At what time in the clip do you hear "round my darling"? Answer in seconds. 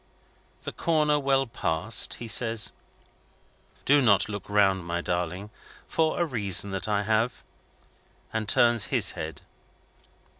4.49-5.51